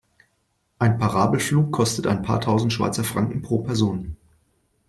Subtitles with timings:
[0.79, 4.17] Ein Parabelflug kostet ein paar tausend Schweizer Franken pro Person.